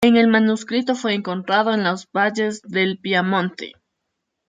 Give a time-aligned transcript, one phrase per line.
[0.03, 3.73] El manuscrito fue encontrado en los valles del Piamonte.